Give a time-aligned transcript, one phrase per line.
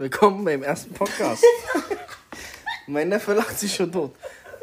[0.00, 1.44] Willkommen beim ersten Podcast.
[2.86, 4.14] mein Neffe lacht sich schon tot.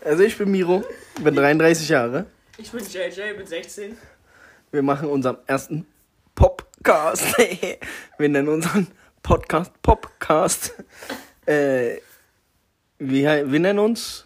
[0.02, 0.82] Also ich bin Miro,
[1.22, 2.28] bin 33 Jahre.
[2.58, 3.98] Ich bin JJ, bin 16.
[4.72, 5.86] Wir machen unseren ersten
[6.36, 7.38] Popcast.
[8.18, 8.88] wir nennen unseren
[9.22, 10.74] Podcast Popcast.
[11.46, 11.98] Äh,
[12.98, 14.26] wir, wir nennen uns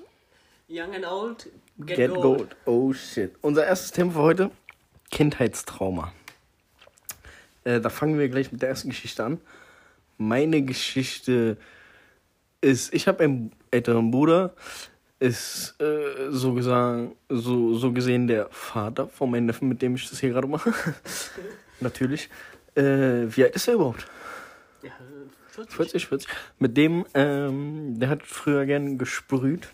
[0.67, 1.49] Young and Old,
[1.80, 2.21] Get, Get gold.
[2.21, 2.55] gold.
[2.66, 3.34] Oh shit.
[3.41, 4.52] Unser erstes Thema für heute,
[5.09, 6.13] Kindheitstrauma.
[7.63, 9.41] Äh, da fangen wir gleich mit der ersten Geschichte an.
[10.20, 11.58] Meine Geschichte
[12.62, 14.54] ist, ich habe einen älteren Bruder,
[15.20, 20.09] ist äh, so, gesagt, so, so gesehen der Vater von meinem Neffen, mit dem ich
[20.09, 20.73] das hier gerade mache.
[21.80, 22.30] Natürlich.
[22.76, 24.05] Äh, wie alt ist er überhaupt?
[24.84, 24.92] Ja,
[25.48, 25.76] 40.
[25.76, 26.30] 40, 40.
[26.59, 29.70] Mit dem, ähm, der hat früher gern gesprüht.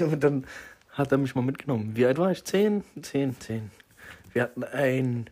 [0.00, 0.44] Und dann
[0.90, 1.92] hat er mich mal mitgenommen.
[1.94, 2.44] Wie alt war ich?
[2.44, 2.82] 10?
[3.00, 3.70] 10, 10.
[4.32, 5.30] Wir hatten ein,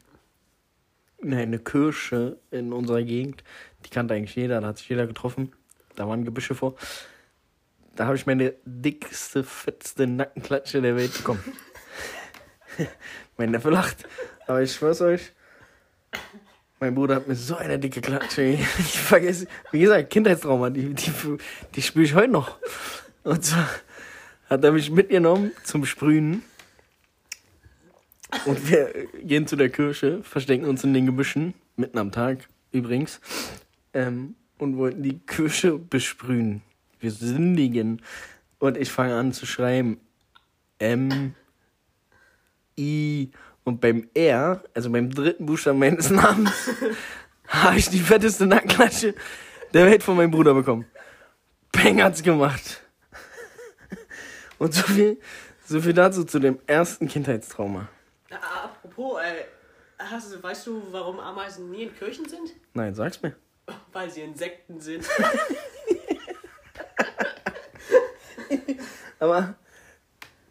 [1.20, 3.42] eine Kirsche in unserer Gegend.
[3.84, 5.52] Die kannte eigentlich jeder, da hat sich jeder getroffen.
[5.96, 6.74] Da waren Gebüsche vor.
[7.94, 11.42] Da habe ich meine dickste, fetteste Nackenklatsche der Welt bekommen.
[13.36, 14.08] mein Neffe lacht.
[14.46, 15.32] Aber ich schwör's euch,
[16.82, 18.42] mein Bruder hat mir so eine dicke Klatsche.
[18.78, 21.12] Ich vergesse, wie gesagt, Kindheitstrauma, die, die,
[21.74, 22.58] die spüre ich heute noch.
[23.22, 23.68] Und zwar
[24.50, 26.42] hat er mich mitgenommen zum Sprühen.
[28.46, 28.92] Und wir
[29.22, 33.20] gehen zu der Kirche, verstecken uns in den Gebüschen, mitten am Tag übrigens,
[33.94, 36.62] ähm, und wollten die Kirche besprühen
[37.02, 38.00] wir sündigen.
[38.58, 40.00] Und ich fange an zu schreiben
[40.78, 41.34] M,
[42.78, 43.30] I
[43.64, 46.70] und beim R, also beim dritten Buchstaben meines Namens,
[47.48, 49.14] habe ich die fetteste Nackenklatsche
[49.72, 50.86] der Welt von meinem Bruder bekommen.
[51.70, 52.82] Peng hat's gemacht.
[54.58, 55.18] Und so viel,
[55.64, 57.88] so viel dazu zu dem ersten Kindheitstrauma.
[58.30, 59.44] Apropos, äh,
[59.98, 62.52] hast, weißt du, warum Ameisen nie in Kirchen sind?
[62.72, 63.34] Nein, sag's mir.
[63.92, 65.06] Weil sie Insekten sind.
[69.18, 69.54] Aber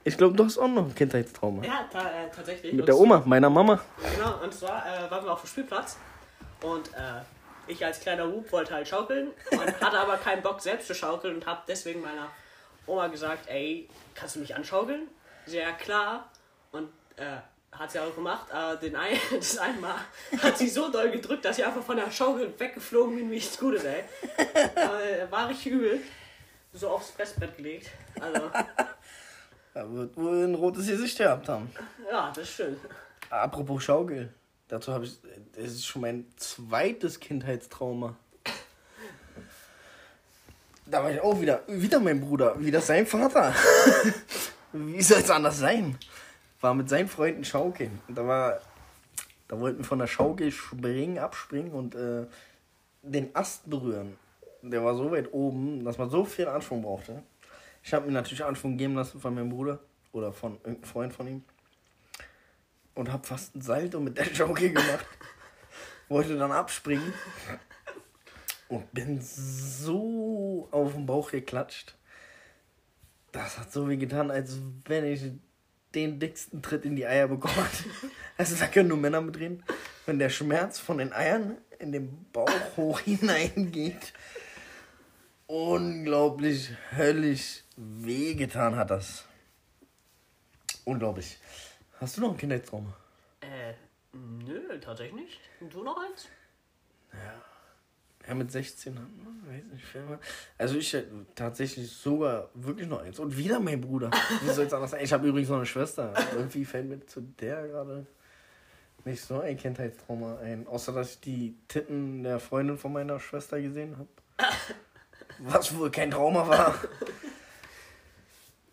[0.04, 1.64] ich glaube, du hast auch noch ein Kindheitstrauma.
[1.64, 2.74] Ja, ta äh, tatsächlich.
[2.74, 3.80] Mit der Oma, meiner Mama.
[4.16, 5.98] Genau, und zwar äh, waren wir auf dem Spielplatz
[6.62, 7.22] und äh,
[7.68, 11.36] ich als kleiner Whoop wollte halt schaukeln und hatte aber keinen Bock selbst zu schaukeln
[11.36, 12.30] und habe deswegen meiner
[12.88, 15.08] Oma gesagt, ey, kannst du mich anschaukeln?
[15.46, 16.30] Sehr klar.
[16.72, 17.38] Und äh,
[17.82, 19.96] hat sie auch gemacht, aber den ein, das einmal
[20.42, 23.84] hat sie so doll gedrückt, dass sie einfach von der Schaukel weggeflogen wie nichts Gutes,
[23.84, 24.04] ey.
[24.76, 26.00] Aber, äh, war richtig übel
[26.74, 27.90] so aufs Pressbett gelegt.
[28.20, 28.50] Also.
[29.74, 31.72] Da wird wohl ein rotes Gesicht gehabt haben.
[32.12, 32.78] Ja, das stimmt.
[33.30, 34.34] Apropos Schaukel.
[34.68, 35.18] Dazu habe ich.
[35.56, 38.18] Das ist schon mein zweites Kindheitstrauma.
[40.86, 41.64] Da war ich auch wieder.
[41.68, 42.60] Wieder mein Bruder.
[42.60, 43.56] Wieder sein Vater.
[44.74, 45.98] Wie soll es anders sein?
[46.62, 48.00] War mit seinen Freunden schaukeln.
[48.08, 48.62] Und da war.
[49.48, 52.26] Da wollten wir von der Schaukel springen, abspringen und äh,
[53.02, 54.18] den Ast berühren
[54.62, 57.24] der war so weit oben, dass man so viel Anschwung brauchte.
[57.84, 59.80] Ich habe mir natürlich Anschwung geben lassen von meinem Bruder
[60.12, 61.44] oder von irgendeinem Freund von ihm.
[62.94, 65.06] Und habe fast ein Salto mit der Joke gemacht.
[66.10, 67.14] Wollte dann abspringen.
[68.68, 71.96] Und bin so auf den Bauch geklatscht.
[73.32, 75.32] Das hat so wie getan, als wenn ich
[75.96, 77.90] den dicksten Tritt in die Eier bekommen hätte.
[78.38, 79.64] Also da können nur Männer mitreden.
[80.08, 84.14] Wenn der Schmerz von den Eiern in den Bauch hoch hineingeht
[85.52, 89.26] unglaublich höllisch wehgetan hat das.
[90.86, 91.38] Unglaublich.
[92.00, 92.96] Hast du noch ein Kindheitstrauma?
[93.42, 93.74] Äh,
[94.14, 95.40] nö, tatsächlich nicht.
[95.60, 96.30] Und du noch eins?
[97.12, 97.42] Ja.
[98.28, 99.08] Ja, mit 16 hat
[99.72, 99.84] nicht,
[100.58, 100.96] Also ich
[101.36, 103.20] tatsächlich sogar wirklich noch eins.
[103.20, 104.12] Und wieder mein Bruder.
[104.42, 105.04] Wie soll es anders sein?
[105.04, 106.14] Ich habe übrigens noch eine Schwester.
[106.36, 108.06] Irgendwie fällt mir zu der gerade
[109.06, 110.68] nicht so ein Kindheitstrauma ein.
[110.68, 114.10] Außer dass ich die Titten der Freundin von meiner Schwester gesehen habe.
[115.40, 116.76] was wohl kein Trauma war.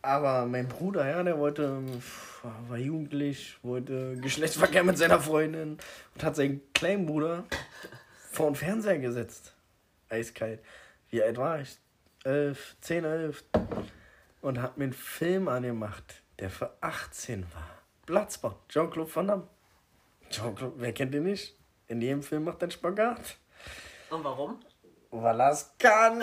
[0.03, 1.83] Aber mein Bruder, ja, der wollte,
[2.69, 5.79] war jugendlich, wollte Geschlechtsverkehr mit seiner Freundin
[6.15, 7.45] und hat seinen kleinen Bruder
[8.31, 9.55] vor den Fernseher gesetzt.
[10.09, 10.61] Eiskalt.
[11.11, 11.79] Wie alt war ich?
[12.25, 13.45] Elf, zehn, elf.
[14.41, 17.71] Und hat mir einen Film angemacht, der für 18 war.
[18.07, 19.49] Platzbau, Jean-Claude Van Damme.
[20.31, 21.57] Jean-Claude, wer kennt den nicht?
[21.87, 23.39] In jedem Film macht er Spagat.
[24.11, 24.61] Und warum?
[25.11, 26.23] weil er es kann.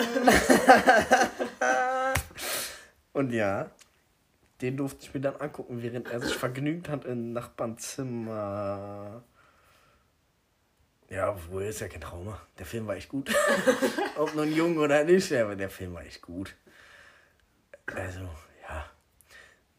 [3.12, 3.70] Und ja,
[4.60, 9.22] den durfte ich mir dann angucken, während er sich vergnügt hat im Nachbarnzimmer.
[11.08, 12.40] Ja, obwohl ist ja kein Trauma.
[12.58, 13.30] Der Film war echt gut.
[14.16, 16.54] Ob nun jung oder nicht, aber der Film war echt gut.
[17.86, 18.28] Also,
[18.68, 18.90] ja.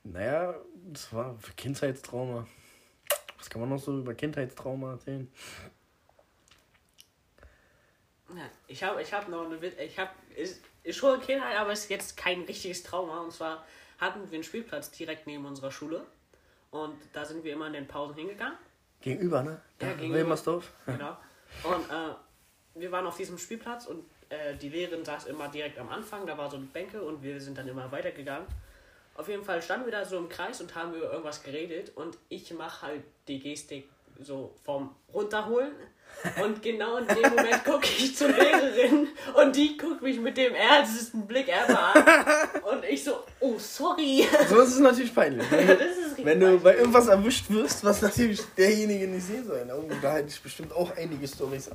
[0.03, 2.47] Naja, das war Kindheitstrauma.
[3.37, 5.29] Was kann man noch so über Kindheitstrauma erzählen?
[8.67, 11.89] Ich habe ich hab noch eine Wit- ich habe ist, ist schon Kindheit, aber ist
[11.89, 13.21] jetzt kein richtiges Trauma.
[13.21, 13.65] Und zwar
[13.99, 16.05] hatten wir einen Spielplatz direkt neben unserer Schule.
[16.71, 18.57] Und da sind wir immer in den Pausen hingegangen.
[19.01, 19.61] Gegenüber, ne?
[19.81, 20.19] Ja, Da, gegenüber.
[20.19, 20.71] Wilmersdorf.
[20.85, 21.17] Genau.
[21.63, 22.13] Und äh,
[22.75, 26.37] wir waren auf diesem Spielplatz und äh, die Lehrerin saß immer direkt am Anfang, da
[26.37, 28.47] war so eine Bänke und wir sind dann immer weitergegangen.
[29.15, 32.17] Auf jeden Fall standen wir da so im Kreis und haben über irgendwas geredet und
[32.29, 33.89] ich mache halt die Gestik
[34.19, 35.71] so vom Runterholen.
[36.41, 40.55] Und genau in dem Moment gucke ich zur Lehrerin und die guckt mich mit dem
[40.55, 42.61] ernstesten Blick ever an.
[42.61, 44.25] Und ich so, oh sorry.
[44.47, 45.45] So ist es natürlich peinlich.
[45.51, 45.67] Wenn
[46.27, 49.65] Wenn du bei irgendwas erwischt wirst, was natürlich derjenige nicht sehen soll.
[49.73, 51.69] Oh, da hätte ich bestimmt auch einige Storys.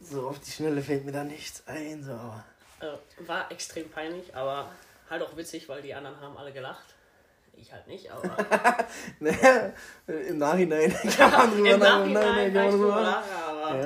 [0.00, 2.02] So auf die Schnelle fällt mir da nichts ein.
[2.02, 2.12] So.
[2.84, 4.70] Äh, war extrem peinlich, aber
[5.08, 6.94] halt auch witzig, weil die anderen haben alle gelacht.
[7.54, 8.34] Ich halt nicht, aber
[9.20, 9.72] Naja,
[10.06, 13.78] im Nachhinein kann man drüber im nach- Nachhinein kann man drüber drüber nach- lachen, aber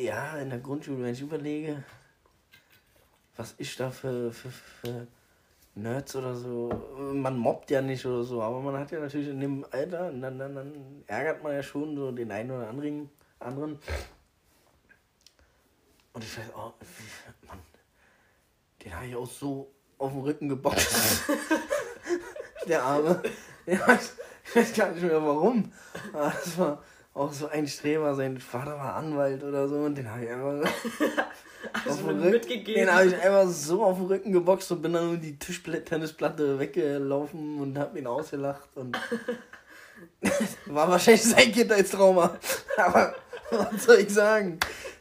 [0.00, 1.84] ja, in der Grundschule, wenn ich überlege,
[3.36, 5.06] was ich da für, für, für
[5.74, 9.40] Nerds oder so, man mobbt ja nicht oder so, aber man hat ja natürlich in
[9.40, 13.08] dem Alter, dann, dann, dann ärgert man ja schon so den einen oder anderen.
[13.38, 13.78] anderen.
[16.12, 17.58] Und ich weiß auch, wie, Mann,
[18.84, 21.30] den habe ich auch so auf den Rücken geboxt.
[22.68, 23.22] Der Arme.
[23.64, 25.72] Ich weiß, ich weiß gar nicht mehr warum.
[26.12, 26.82] Aber das war
[27.14, 28.14] auch so ein Streber.
[28.14, 30.62] Sein Vater war Anwalt oder so und den habe ich einfach.
[31.74, 34.92] auf also den Rücken, den habe ich einfach so auf den Rücken geboxt und bin
[34.92, 38.68] dann um die Tischtennisplatte weggelaufen und habe ihn ausgelacht.
[38.76, 38.98] Und
[40.66, 42.38] war wahrscheinlich sein Kindheitstrauma.
[42.76, 43.14] Aber
[43.50, 44.58] was soll ich sagen?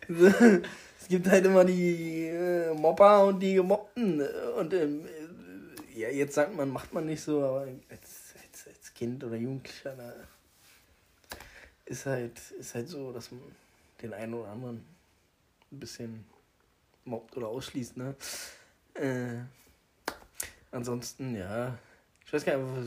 [0.08, 4.22] Es gibt halt immer die äh, Mobber und die Gemobbten.
[4.58, 8.94] Und ähm, äh, ja, jetzt sagt man, macht man nicht so, aber als, als, als
[8.94, 10.14] Kind oder Jugendlicher, da
[11.92, 13.42] ist halt, ist halt so, dass man
[14.02, 14.78] den einen oder anderen
[15.72, 16.26] ein bisschen
[17.04, 18.16] mobbt oder ausschließt, ne?
[18.94, 19.40] Äh,
[20.72, 21.78] ansonsten, ja.
[22.26, 22.86] Ich weiß gar nicht, was,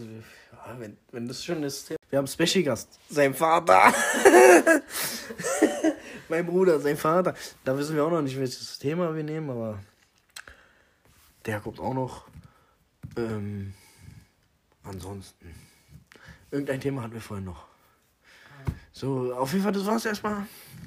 [0.53, 1.91] ja, wenn, wenn das schon ist.
[1.91, 2.99] Wir haben einen Special-Gast.
[3.11, 3.93] Sein Vater.
[6.31, 7.35] mein Bruder, sein Vater.
[7.62, 9.81] Da wissen wir auch noch nicht, welches Thema wir nehmen, aber
[11.45, 12.27] der kommt auch noch.
[13.17, 13.75] Ähm,
[14.83, 15.55] ansonsten.
[16.51, 17.74] Irgendein Thema hatten wir vorhin noch.
[18.96, 20.46] So, auf jeden Fall, das war's erstmal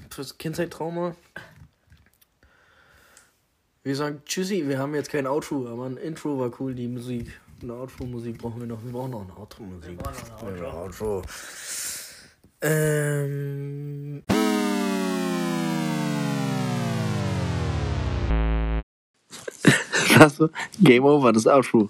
[0.10, 1.14] fürs Kindheitstrauma.
[3.84, 7.38] Wir sagen Tschüssi, wir haben jetzt kein Outro, aber ein Intro war cool, die Musik.
[7.62, 8.82] Eine Outro-Musik brauchen wir noch.
[8.82, 9.90] Wir brauchen noch eine Outro-Musik.
[9.90, 11.22] Wir brauchen noch eine Outro.
[12.62, 14.24] Ähm.
[20.18, 20.50] Achso,
[20.80, 21.90] Game Over, das Outro.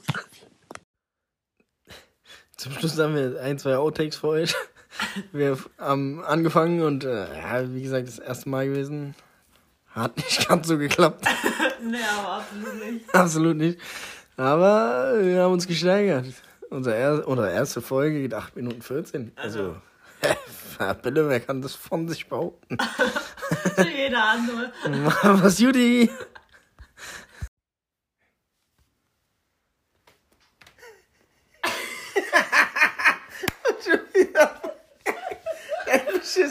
[2.56, 4.56] Zum Schluss haben wir ein, zwei Outtakes für euch.
[5.32, 9.16] Wir haben angefangen und äh, ja, wie gesagt, das erste Mal gewesen.
[9.90, 11.26] Hat nicht ganz so geklappt.
[11.84, 13.16] nee, aber absolut nicht.
[13.16, 13.80] Absolut nicht.
[14.38, 16.26] Aber wir haben uns gesteigert.
[16.70, 19.32] Unser er unsere erste Folge geht 8 Minuten 14.
[19.36, 19.78] Also,
[21.02, 22.78] Bitte, wer kann das von sich behaupten?
[23.78, 24.72] Jeder andere.
[25.42, 26.10] Was, Judy?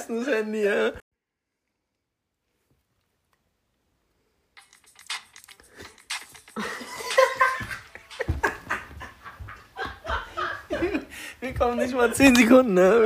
[0.06, 0.92] Beschissenes Handy, ja.
[11.40, 13.04] Wir kommen nicht mal 10 Sekunden, ne?